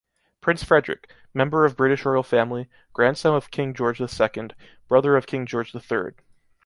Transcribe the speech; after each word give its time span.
Prince 0.41 0.63
Frederick, 0.63 1.13
member 1.31 1.63
of 1.63 1.77
British 1.77 2.05
Royal 2.05 2.23
Family, 2.23 2.67
Grandson 2.91 3.35
of 3.35 3.51
King 3.51 3.71
George 3.71 4.01
II, 4.01 4.47
brother 4.87 5.15
of 5.15 5.27
King 5.27 5.45
George 5.45 5.75
III. 5.75 6.13